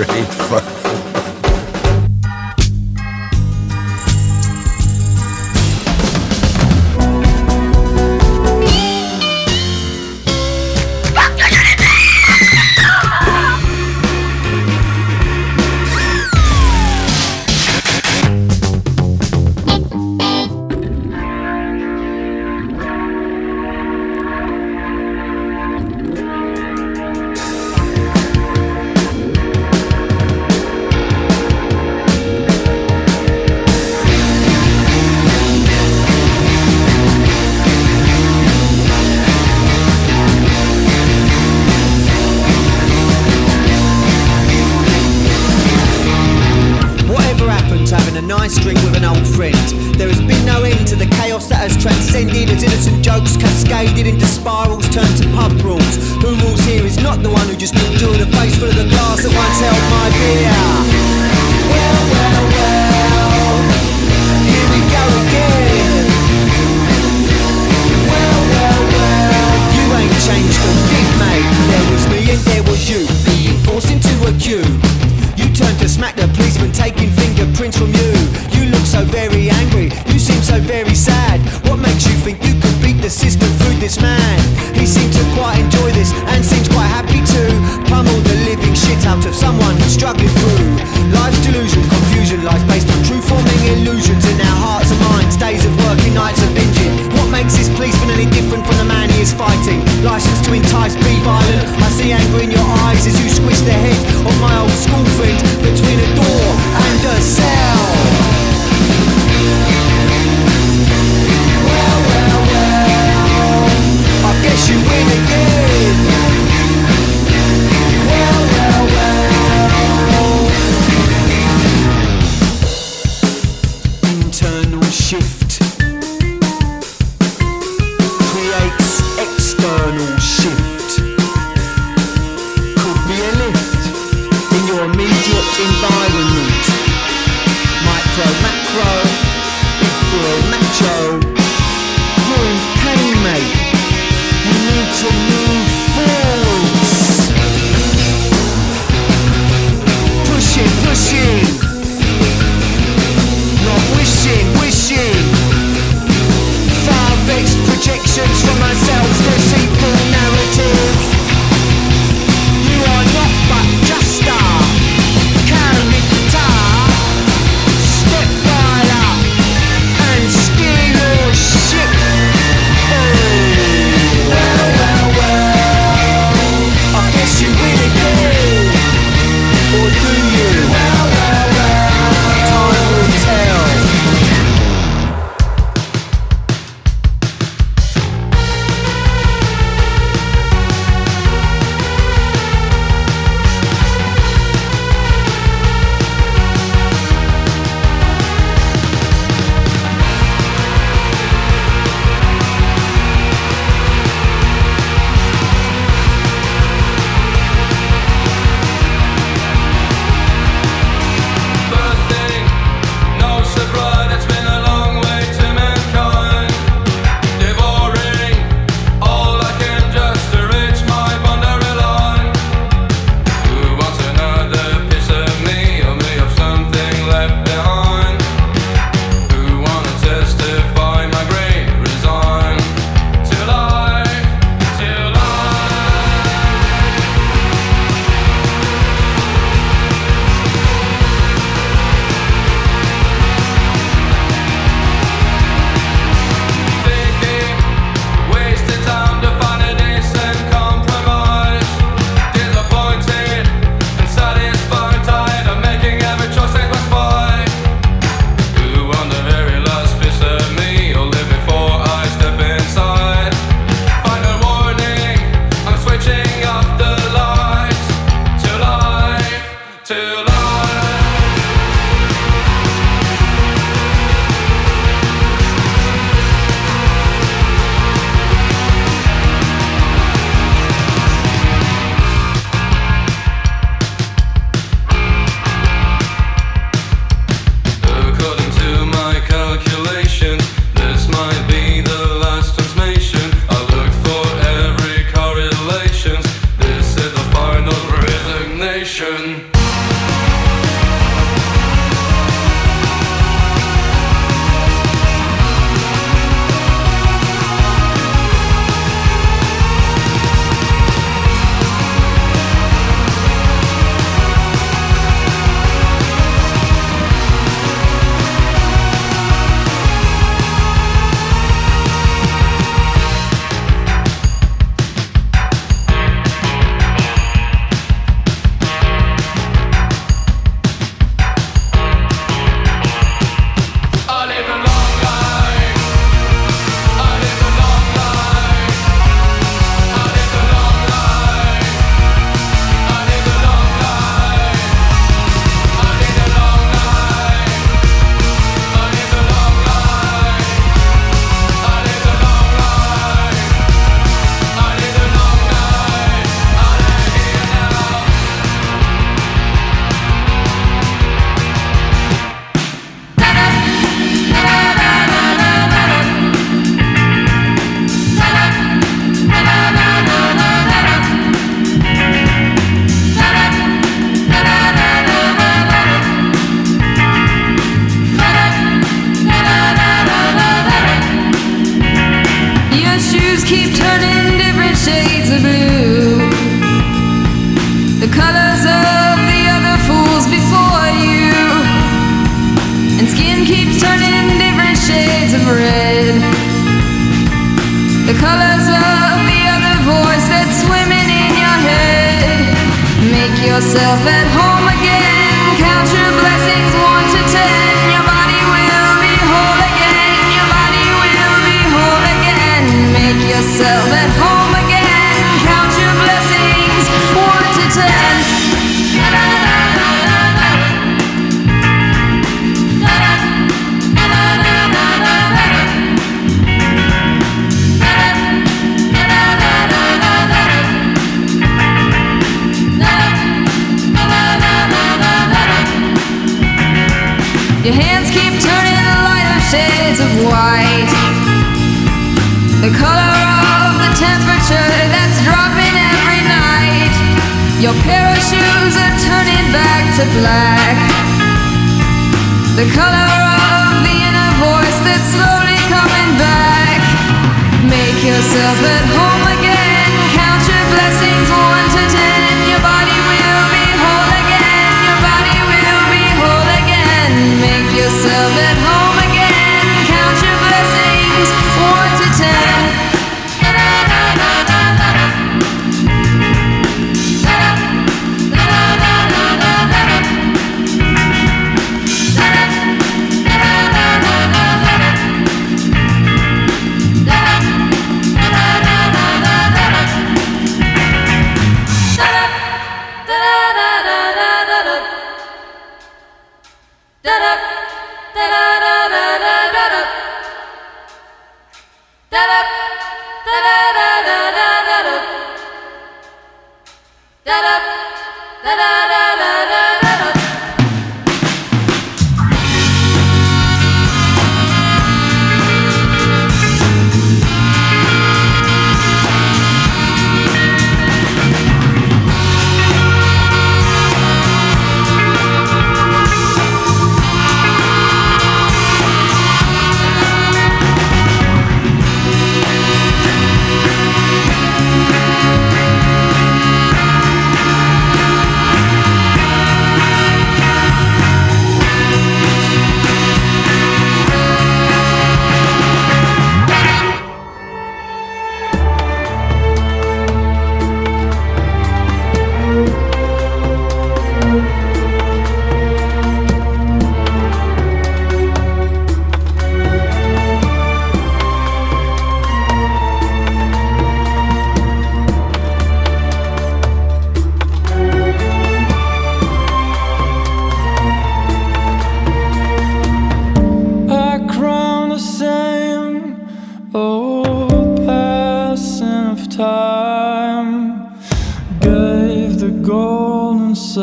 Great 0.00 0.32
fuck. 0.32 0.89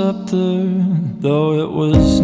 Scepter, 0.08 0.64
though 1.20 1.60
it 1.60 1.70
was 1.70 2.17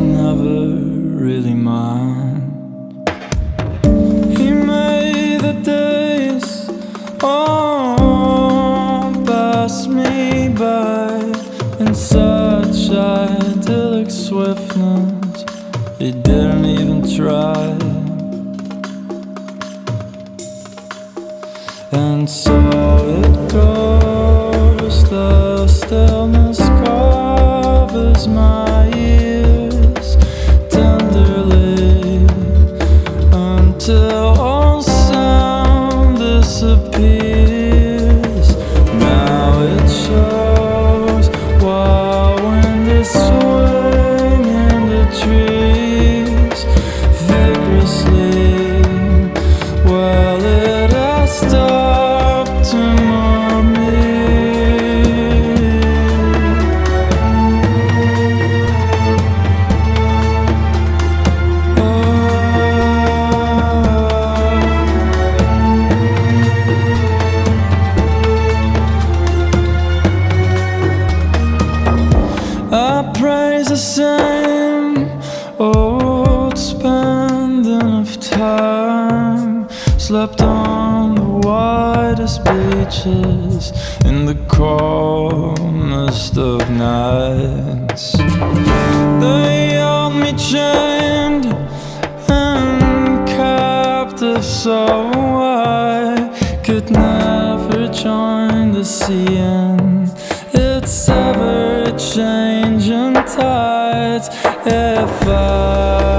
the 98.83 100.09
its 100.53 101.07
ever 101.07 101.97
changing 101.97 103.13
tides. 103.13 104.27
If 104.65 105.27
I'm 105.27 106.12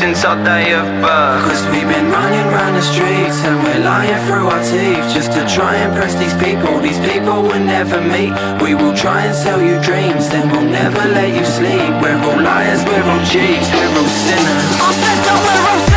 since 0.00 0.24
our 0.24 0.42
day 0.44 0.72
of 0.72 0.86
birth. 1.02 1.44
Cause 1.44 1.62
we've 1.66 1.88
been 1.88 2.10
running 2.10 2.46
around 2.52 2.74
the 2.74 2.82
streets 2.82 3.44
and 3.44 3.62
we're 3.62 3.84
lying 3.84 4.18
through 4.26 4.46
our 4.46 4.62
teeth 4.62 5.04
just 5.12 5.32
to 5.32 5.42
try 5.46 5.74
and 5.76 5.92
impress 5.92 6.14
these 6.14 6.34
people. 6.34 6.80
These 6.80 6.98
people 7.00 7.42
will 7.42 7.64
never 7.76 8.00
meet. 8.00 8.32
We 8.62 8.74
will 8.74 8.96
try 8.96 9.26
and 9.26 9.34
sell 9.34 9.60
you 9.60 9.80
dreams, 9.82 10.28
then 10.28 10.48
we'll 10.50 10.70
never 10.70 11.02
let 11.18 11.30
you 11.36 11.44
sleep. 11.44 11.90
We're 12.02 12.20
all 12.28 12.40
liars, 12.40 12.82
we're 12.84 13.06
all 13.12 13.24
cheats, 13.26 13.68
we're 13.76 13.92
all 14.00 14.12
sinners. 14.24 14.68
I 14.86 14.90
said 15.02 15.18
that 15.26 15.38
we're 15.44 15.70
all 15.70 15.89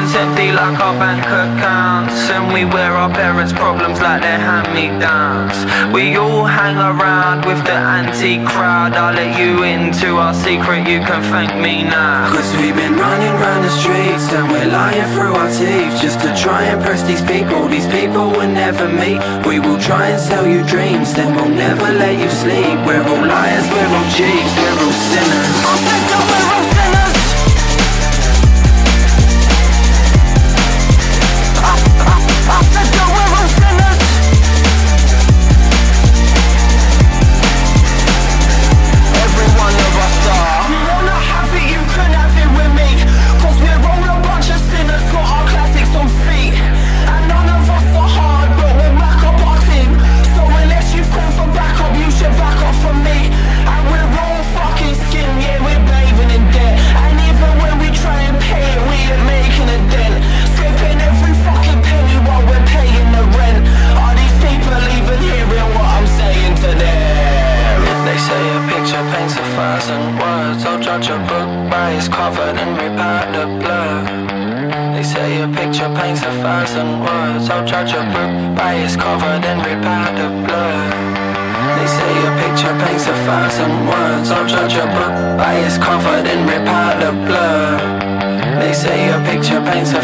conscience 0.00 0.16
empty 0.16 0.52
like 0.52 0.78
our 0.80 0.94
bank 0.98 1.24
accounts. 1.26 2.30
And 2.30 2.52
we 2.52 2.64
wear 2.64 2.92
our 2.92 3.10
parents' 3.12 3.52
problems 3.52 4.00
like 4.00 4.22
they're 4.22 4.38
hand-me-downs. 4.38 5.56
We 5.92 6.16
all 6.16 6.44
hang 6.44 6.76
around 6.76 7.44
with 7.44 7.62
the 7.64 7.72
anti-crowd. 7.72 8.94
I'll 8.94 9.14
let 9.14 9.38
you 9.38 9.62
into 9.62 10.16
our 10.16 10.34
secret, 10.34 10.88
you 10.88 11.00
can 11.00 11.22
thank 11.30 11.52
me 11.60 11.82
now. 11.82 12.32
Cause 12.32 12.50
we've 12.56 12.74
been 12.74 12.96
running 12.96 13.34
round 13.40 13.64
the 13.64 13.70
streets 13.70 14.32
And 14.32 14.48
we're 14.50 14.70
lying 14.70 15.08
through 15.14 15.34
our 15.34 15.50
teeth 15.50 16.00
Just 16.00 16.20
to 16.20 16.30
try 16.36 16.64
and 16.64 16.78
impress 16.78 17.02
these 17.02 17.22
people. 17.22 17.68
These 17.68 17.88
people 17.88 18.30
will 18.30 18.48
never 18.48 18.88
meet. 18.88 19.20
We 19.46 19.58
will 19.60 19.80
try 19.80 20.08
and 20.10 20.20
sell 20.20 20.46
you 20.46 20.64
dreams 20.64 21.12
Then 21.14 21.34
we'll 21.36 21.54
never 21.54 21.88
let 21.92 22.16
you 22.18 22.30
sleep. 22.30 22.76
We're 22.86 23.02
all 23.02 23.24
liars, 23.26 23.66
we're 23.68 23.90
all 23.96 24.08
cheats, 24.16 24.52
we're 24.56 24.78
all 24.80 24.96
sinners 25.10 25.99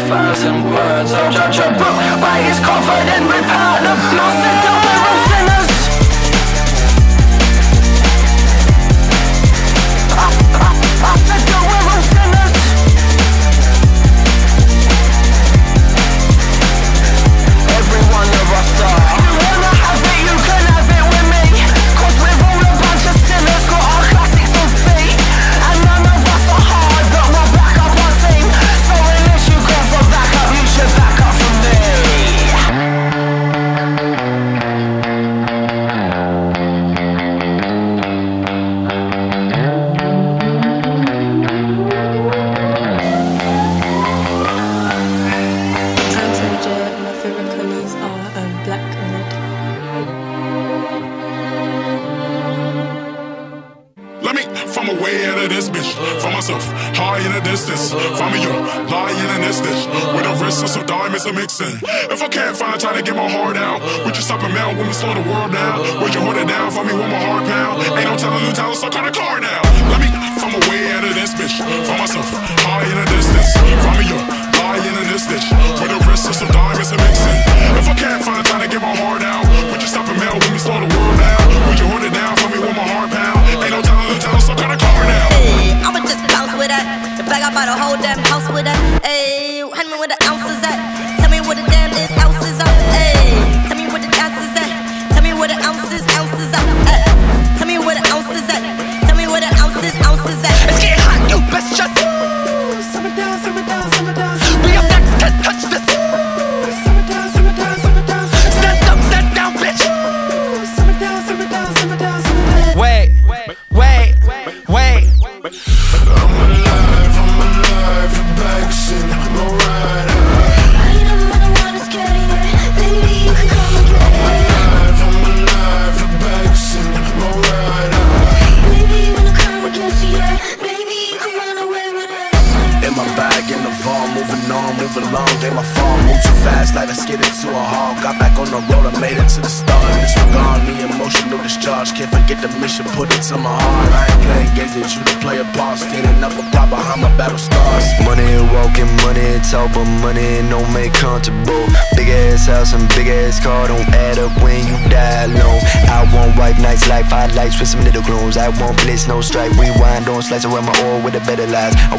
Tell 0.07 0.63
me 0.63 0.76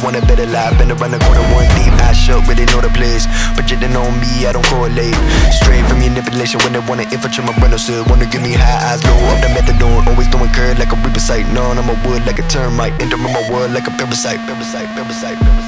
want 0.09 0.23
a 0.23 0.25
better 0.25 0.49
life. 0.49 0.73
Been 0.77 0.89
around 0.89 1.13
the 1.13 1.21
corner 1.21 1.45
one 1.53 1.69
deep, 1.77 1.93
I 2.01 2.13
shut, 2.13 2.41
really 2.49 2.65
know 2.73 2.81
the 2.81 2.89
place. 2.89 3.29
Projecting 3.53 3.93
on 3.93 4.17
me, 4.17 4.49
I 4.49 4.51
don't 4.51 4.65
correlate. 4.65 5.13
Straight 5.61 5.85
from 5.85 5.99
manipulation 6.01 6.57
when 6.65 6.73
they 6.73 6.81
wanna 6.81 7.05
infiltrate 7.13 7.45
my 7.45 7.53
rental 7.61 7.77
still 7.77 8.03
Wanna 8.09 8.25
give 8.25 8.41
me 8.41 8.53
high 8.57 8.93
eyes, 8.93 9.03
low 9.05 9.13
up 9.29 9.37
the 9.45 9.49
methadone. 9.53 10.07
Always 10.09 10.27
throwing 10.27 10.51
curd 10.51 10.79
like 10.79 10.91
a 10.91 10.97
reaper 11.05 11.21
sight. 11.21 11.45
None, 11.53 11.77
I'm 11.77 11.89
a 11.89 11.95
wood 12.09 12.25
like 12.25 12.39
a 12.39 12.45
termite. 12.49 12.97
Enter 13.01 13.17
my 13.17 13.29
world 13.51 13.71
like 13.71 13.87
a 13.87 13.91
parasite. 13.91 14.41
Parasite, 14.49 14.89
parasite, 14.97 15.37
parasite. 15.37 15.58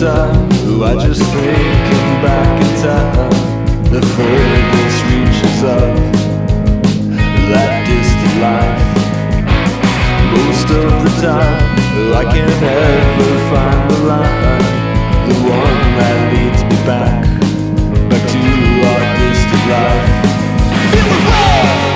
time. 0.00 0.48
I 0.82 1.06
just 1.06 1.22
think 1.22 2.22
back 2.22 2.60
in 2.60 2.72
time. 2.82 3.30
The 3.88 4.02
furthest 4.14 4.98
reaches 5.08 5.62
of 5.64 5.96
that 7.48 7.72
distant 7.88 8.36
life. 8.44 8.82
Most 10.36 10.68
of 10.68 10.92
the 11.04 11.12
time, 11.24 11.56
I 12.12 12.24
can't 12.24 12.62
ever 12.62 13.32
find 13.50 13.90
the 13.90 13.98
line, 14.04 14.64
the 15.28 15.36
one 15.48 15.78
that 15.96 16.18
leads 16.32 16.62
me 16.68 16.76
back, 16.84 17.24
back 18.10 18.24
to 18.32 18.40
our 18.90 19.02
distant 19.16 19.64
life. 19.72 20.04
Feel 20.92 21.08
the 21.08 21.20
love. 21.30 21.95